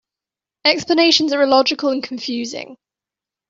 Explanations 0.65 1.31
are 1.31 1.43
illogical 1.43 1.89
and 1.89 2.01
confusing. 2.01 2.75